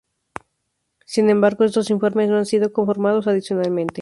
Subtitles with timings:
[1.05, 3.99] Sin embargo, estos informes no han sido conformados adicionalmente.